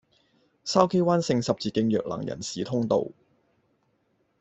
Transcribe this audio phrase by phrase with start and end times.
[0.65, 3.07] 筲箕灣聖十字徑弱能人士通道